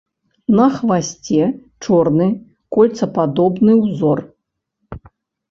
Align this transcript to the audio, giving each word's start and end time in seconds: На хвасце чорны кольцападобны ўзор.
На 0.59 0.63
хвасце 0.77 1.43
чорны 1.87 2.27
кольцападобны 2.79 3.71
ўзор. 3.83 4.19